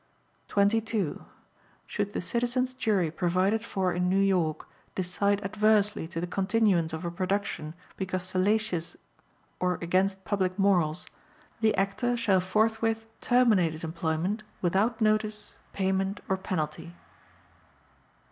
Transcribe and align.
22. 0.47 1.25
Should 1.85 2.13
the 2.13 2.21
Citizens' 2.23 2.73
Jury 2.73 3.11
provided 3.11 3.63
for 3.63 3.93
in 3.93 4.09
New 4.09 4.17
York 4.19 4.67
decide 4.95 5.39
adversely 5.43 6.07
to 6.07 6.19
the 6.19 6.25
continuance 6.25 6.91
of 6.91 7.05
a 7.05 7.11
production 7.11 7.75
because 7.97 8.23
salacious 8.23 8.97
or 9.59 9.75
against 9.75 10.25
public 10.25 10.57
morals, 10.57 11.05
the 11.59 11.75
Actor 11.75 12.17
shall 12.17 12.39
forthwith 12.41 13.09
terminate 13.21 13.73
his 13.73 13.83
employment 13.83 14.41
without 14.59 15.01
notice, 15.01 15.55
payment 15.71 16.19
or 16.27 16.35
penalty. 16.35 16.95